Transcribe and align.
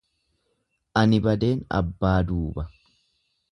Ani 1.01 1.19
badeen 1.27 1.63
abbaa 1.81 2.17
duuba. 2.33 2.67